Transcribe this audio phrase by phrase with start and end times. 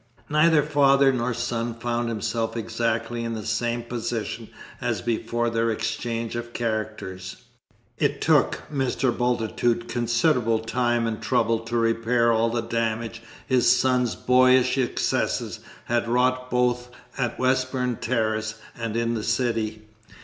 [0.31, 4.49] Neither father nor son found himself exactly in the same position
[4.81, 7.35] as before their exchange of characters.
[7.99, 9.15] It took Mr.
[9.15, 16.07] Bultitude considerable time and trouble to repair all the damage his son's boyish excesses had
[16.07, 16.89] wrought both
[17.19, 19.83] at Westbourne Terrace and in the City.